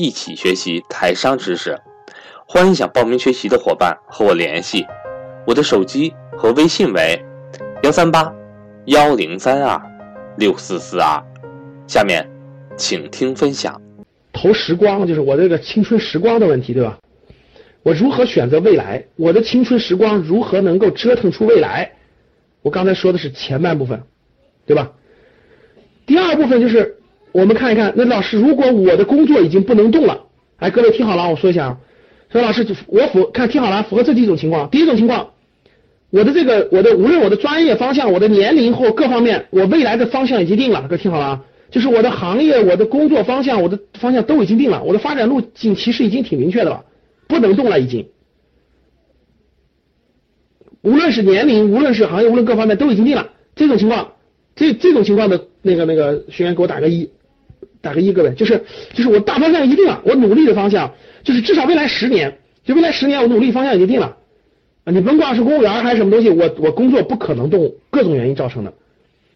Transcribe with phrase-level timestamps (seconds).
[0.00, 1.76] 一起学习台商知识，
[2.46, 4.86] 欢迎想报名学习的伙伴和我联系，
[5.44, 7.20] 我的手机和微信为
[7.82, 8.32] 幺三八
[8.84, 9.76] 幺零三二
[10.36, 11.20] 六四四二。
[11.88, 12.24] 下面，
[12.76, 13.82] 请听分享。
[14.32, 17.00] 投时光就是我这个青春时光的问题，对吧？
[17.82, 19.04] 我如何选择未来？
[19.16, 21.90] 我的青春时光如何能够折腾出未来？
[22.62, 24.04] 我刚才说的是前半部分，
[24.64, 24.92] 对吧？
[26.06, 26.97] 第二部分就是。
[27.38, 30.22] 我们看一看，那老师，如果我的工作已经不能动了，
[30.56, 31.78] 哎，各位听好了，我说一下啊，
[32.32, 34.68] 说老师，我符看听好了，符合这几种情况。
[34.70, 35.28] 第一种情况，
[36.10, 46.86] 我的这个我的无论我的专业方向、我的年龄或各方面，我未来的方向已经定了，各位听好了啊，就是我的行业、我的工作方向、我的方向都已经定了，我的发展路径其实已经挺明确的了，
[47.28, 48.08] 不能动了已经。
[50.82, 54.14] 无论是年龄，无论是行业，无论各方面都已经定了，这种情况，
[54.56, 57.08] 这这种情况的那个那个学员给我打个一。
[57.80, 64.16] 打个一，各位，就是就是我大方向一定了，我努力的方向就是至少未来十年，就未来十年我努力方向已经定了
[64.84, 64.92] 啊！
[64.92, 68.72] 你甭管是公务员还是什么东西，我我工作不可能动，各种原因造成的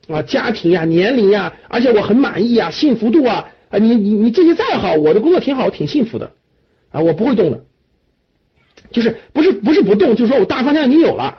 [0.08, 6.32] 啊，家庭呀、年龄呀，而且我很满意啊，幸福度啊啊，你你你这些再好，我的工作挺好，挺幸福的
[6.90, 7.64] 啊，我不会动的，
[8.90, 11.38] 就是不是不是不动，就是说我大方向已经有了，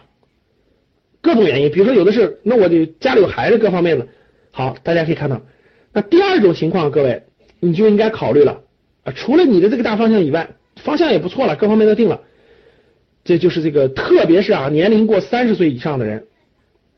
[1.21, 4.07] 各种原因，比如说有的是，那我就家里有孩子，各方面的，
[4.51, 5.41] 好，大家可以看到。
[5.93, 7.23] 那第二种情况，各位
[7.59, 8.61] 你就应该考虑了
[9.03, 12.21] 啊，除了你的这个大方向以外，方向也不错了，各方面都定了，
[13.23, 16.25] 这就是这个，特别是啊，年龄过三十岁以上的人，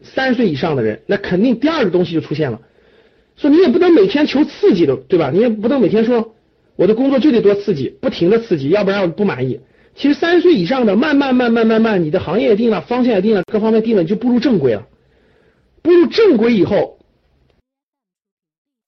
[0.02, 2.62] 三十岁以上的人，那肯定第二个东西就出现了，
[3.36, 5.30] 说你也不能每天求刺激的，对吧？
[5.34, 6.34] 你也不能每天说
[6.78, 9.60] 我的工作就得多刺激，不停的刺激，要不然我不满意。
[9.94, 14.88] 其实三十岁以上的，慢慢慢慢慢慢，你的行业也定了，方向也定了，各方面定了，你就步入正轨了。
[15.82, 16.95] 步入正轨以后。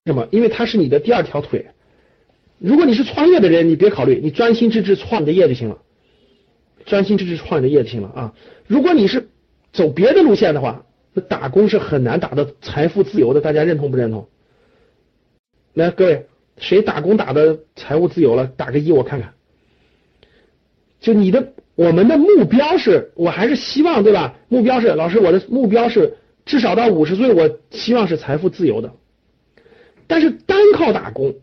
[0.08, 0.28] 什么？
[0.32, 1.68] 因为它是你的第二条腿。
[2.58, 5.78] 如果你是创业的人，你别考虑，你专心致志创你的业就行了，
[6.86, 8.34] 专心致志创你的业就行了啊。
[8.66, 9.30] 如果你是
[9.72, 13.42] 走别的路线的话，那打工是很难打的财富自由的。
[13.42, 14.28] 大家认同不认同？
[15.74, 16.26] 来，各位，
[16.58, 18.48] 谁打工打的财务自由了？
[18.48, 19.34] 打个一，我看看。
[21.00, 24.40] 就你的，我们的目标是，我还是希望，对吧？
[24.48, 28.94] 目标是，老师，我的目标是至少到五十岁，我希望是财富自由的。
[30.08, 31.36] 但是单靠打工，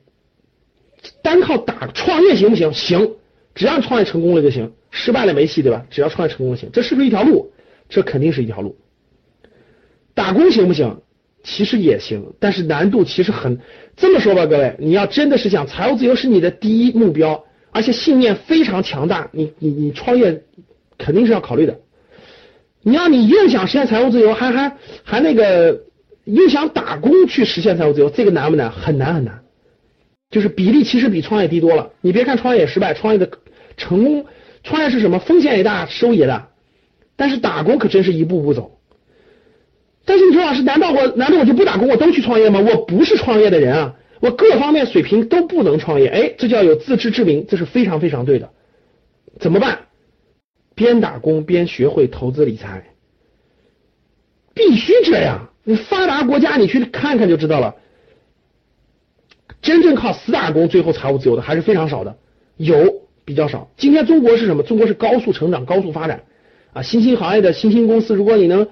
[1.23, 2.73] 单靠打创业行不行？
[2.73, 3.17] 行，
[3.55, 5.85] 只要创业成功了就行，失败了没戏，对吧？
[5.91, 7.53] 只要创业成功了行，这是不是一条路？
[7.91, 8.79] 这肯定是一条路。
[10.15, 11.03] 打工行不行？
[11.43, 13.61] 其实也行，但是难度其实很。
[13.97, 20.43] 这么说吧，各位，你要真的是想财务自由是你的第一目标，而且信念非常强大，你你你创业
[20.97, 21.81] 肯定是要考虑的。
[22.81, 25.83] 你要你又想实现财务自由，还还还那个。
[26.25, 28.71] 又想打工去实现财务自由，这个难不难？
[28.71, 29.43] 很难很难，
[30.31, 31.91] 就是比例其实比创业低多了。
[32.01, 33.31] 你别看创业失败，创业的
[33.77, 34.27] 成功，
[34.63, 35.19] 创业是什么？
[35.19, 36.49] 风险也大，收益也大。
[37.17, 38.79] 但是打工可真是一步步走。
[40.05, 42.61] 但是你说老师，难道我难道我就不打工，我都去创业吗？
[42.61, 46.09] 我不是创业的人啊，我各方面水平都不能创业。
[46.09, 48.51] 哎，这叫有自知之明，这是非常非常对的。
[49.39, 49.81] 怎么办？
[50.75, 52.94] 边打工边学会投资理财，
[54.55, 55.51] 必须这样。
[55.65, 57.75] 你发达国家，你去看看就知道了。
[59.63, 62.17] 真正靠死打工最后财务自由的还是非常少的，
[62.57, 63.71] 有比较少。
[63.77, 64.63] 今天中国是什么？
[64.63, 66.25] 中国是高速成长、高速发展
[66.75, 66.83] 啊！
[66.83, 68.69] 新兴行业的新兴公司，如果你能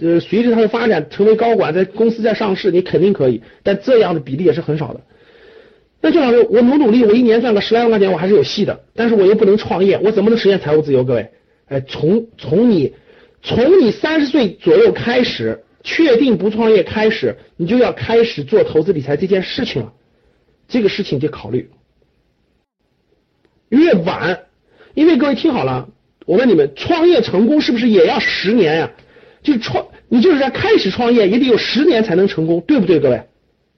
[0.00, 3.42] 呃随着它的发展成为高管，在公司在上市，你肯定可以。
[3.62, 5.00] 但这样的比例也是很少的。
[6.00, 8.80] 那就老师，我努努力，我一年赚个十来万块钱，我还是有戏的。
[8.94, 11.04] 但是我又不能创业，我怎么能实现财务自由？
[11.04, 11.30] 各位，
[11.68, 12.94] 哎，从从你
[13.42, 15.64] 从你三十岁左右开始。
[15.84, 19.92] 确定不创业开始，你就要开始做投资理财这件事情了。
[20.66, 21.70] 这个事情得考虑，
[23.70, 24.40] 越晚，
[24.92, 25.88] 因为各位听好了，
[26.26, 28.90] 我问你们，创业成功是不是也要十年呀？
[29.42, 32.98] 就是创，你就是在开始创业也得有十年才能成功，对不对？
[32.98, 33.22] 各位，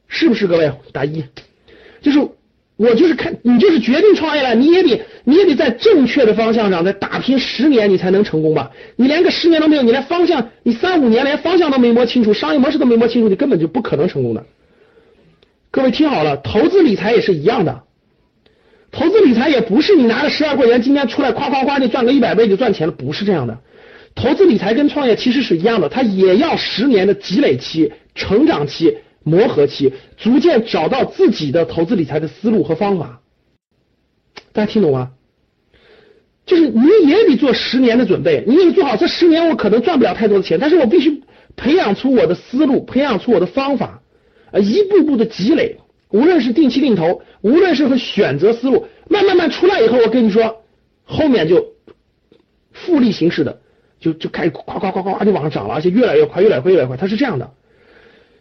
[0.09, 0.49] 是不是？
[0.49, 1.23] 各位打一，
[2.01, 2.19] 就是。
[2.81, 8.71] 我就是看你就是决定创业了，你也得你也得在正确的方向上再打拼十年，你才能成功吧？
[8.97, 14.47] 你连个十年都没有，你连方向，你三五年连方向都没摸清楚，商业模式都没摸清楚，你根本就不可能成功的。
[15.71, 17.83] 各位听好了，投资理财也是一样的。
[18.91, 23.59] 投资理财也不是你拿了十二块钱，今天出来夸夸夸就赚个一百倍就赚钱了，不是这样的。
[24.15, 33.21] 投资理财跟创业其实是一样的，它也要十年的积累期、成长期、磨合期，逐渐找到自己的投资理财的思路和方法。
[34.53, 35.13] 大家听懂吗？
[36.47, 41.23] 就是你也得做十年的准备，你也做好这十年，我可能赚不了太多的钱，但是我必须
[41.55, 44.03] 培养出我的思路，培养出我的方法，
[44.51, 45.79] 啊，一步步的积累。
[46.09, 50.65] 无论是定期定投，无论是和选择思路，慢慢慢出来以后，我跟你说，
[51.05, 51.75] 后面就
[52.73, 53.61] 复利形式的，
[54.01, 57.53] 就就开始夸夸夸夸就往上涨了，而且越来越快，越来越快，越来越快，它是这样的。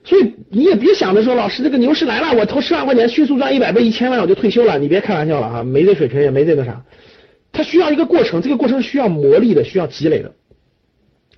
[0.04, 6.84] 所以你也别想着说，老师这个牛市来了，我投十万块钱迅速赚一百倍、一千万我就退休了，你别开玩笑了啊，没这水平也没这个啥，
[7.51, 10.34] 它需要一个过程，这个过程需要磨砺的，需要积累的，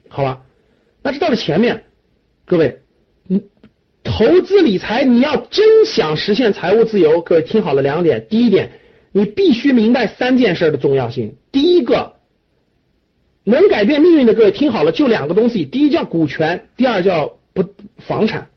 [0.09, 0.41] 好吧？
[1.03, 1.83] 那这到了前面，
[2.45, 2.79] 各位，
[3.27, 3.41] 嗯。
[4.03, 8.25] 投资理财，你要真想实现财务自由，各位听好了两点。
[8.27, 8.71] 第一点，
[9.11, 11.35] 你必须明白三件事的重要性。
[11.51, 12.15] 第一个，
[13.43, 15.65] 能改变命运的，各位听好了，就两个东西。
[15.65, 17.63] 第一叫股权，第二叫不
[17.99, 18.49] 房产。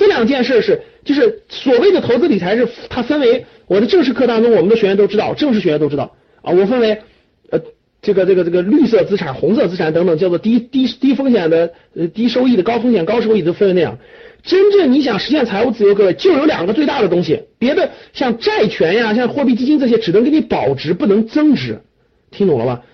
[0.00, 6.54] 这两件事是，就是所谓的投资理财是它分为我的正式课当中，我们的学员都知道，正式学员都知道啊。
[6.54, 7.02] 我分为
[7.50, 7.60] 呃
[8.00, 13.98] 这个这个这个绿色资产、红色资产等等，叫做低低低风险的呃低收益的、高风险高收益的分为那样。
[14.42, 21.82] 真正你想实现财务自由，各位就有两个最大的东西，别的像债权呀、像货币基金这些，只能给你保值，不能增值，
[22.30, 22.84] 听懂了吧？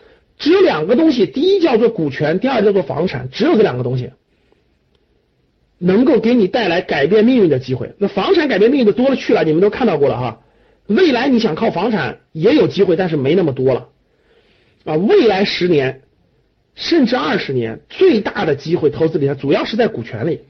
[0.41, 4.11] 只有两个东西，第一叫做股权，第二叫做房产，只有这两个东西
[5.79, 7.95] 能够给你带来改变命运的机会。
[7.99, 10.41] 那房产改变命运的多了去了，你们都看到过了哈。
[10.87, 13.89] 未来你想靠房产也有机会，但是没那么多了
[14.85, 14.95] 啊。
[14.95, 16.03] 未来十年
[16.75, 20.41] 甚至二十年，最大的机会投资理财主要是在股权里。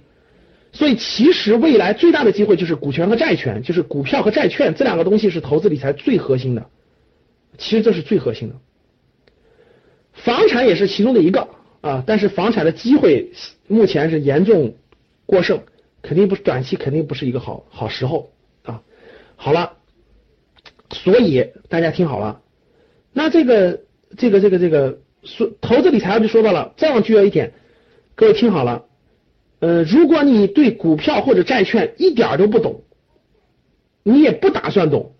[0.73, 6.67] 所以，其实未来最大的机会就是股权和债权，就是股票和债券这两个东西是投资理财最核心的。
[7.56, 8.56] 其实这是最核心的，
[10.12, 11.49] 房产也是其中的一个
[11.81, 12.05] 啊。
[12.06, 13.31] 但是房产的机会
[13.69, 14.75] 目前是严重
[15.26, 15.61] 过剩，
[16.02, 18.32] 肯定不是短期，肯定不是一个好好时候
[18.62, 18.82] 啊。
[19.37, 19.73] 好了，
[20.90, 22.40] 所以大家听好了，
[23.12, 23.81] 那这个
[24.17, 27.52] 这个这个这个说投资理财就说到了，再往具要一点，
[28.14, 28.84] 各位听好了。
[29.58, 32.82] 呃，如果你对股票或者债券一点都不懂，
[34.02, 35.14] 你也不打算懂，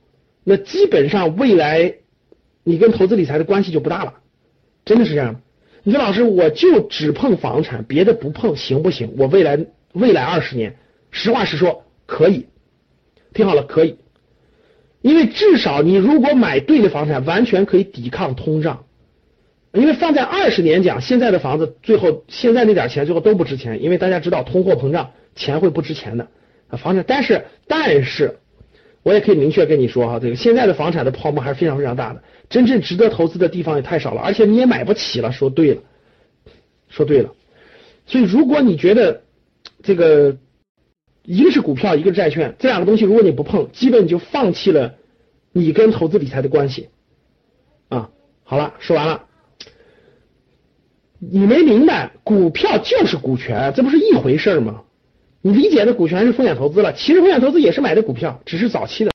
[0.45, 1.95] 那基本上未来
[2.63, 4.15] 你跟投资理财的关系就不大了，
[4.85, 5.41] 真的是这样。
[5.83, 9.15] 你说老师，我就只碰房产，别的不碰，行不行？
[9.19, 10.77] 我未来未来二十年，
[11.11, 12.47] 实话实说，可以。
[13.33, 13.97] 听好了，可以，
[15.03, 18.85] 因为至少你如果买对的房产，完全可以抵抗通胀。
[19.73, 26.29] 因为放在二十年讲，现在的房子最后现在那点钱最后都不值钱，因为大家知道通货膨胀，钱会不值钱的
[26.69, 26.79] 啊。
[26.79, 28.39] 房产，但是但是，
[29.03, 35.31] 我也可以明确跟你说哈，这个现在的房产的泡沫还是非常非常大的，真正值得投资的地方也太少了，而且你也买不起了。
[35.31, 35.83] 说对了，
[36.89, 37.35] 说对了。
[38.07, 39.25] 所以如果你觉得
[39.87, 40.37] 这个
[41.23, 44.97] 一个是股票，一个是债券，这两个东西如果你不碰，基本你就放弃了
[45.53, 46.89] 你跟投资理财的关系
[47.89, 48.11] 啊。
[48.43, 49.23] 好了，说完了。
[51.19, 54.83] 你没明白，股票就是股权，这不是一回事吗？
[55.41, 59.13] 你理解的股权是风险投资了，其实风险投资也是买的股票，只是早期的。